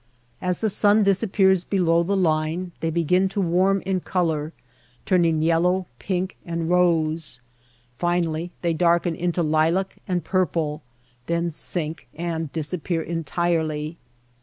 [0.41, 4.51] As the sun disappears below the line they begin to warm in color,
[5.05, 7.39] turning yellow, pink, and rose.
[7.99, 10.81] Finally they darken into lilac and purple,
[11.27, 13.99] then sink and disappear entirely.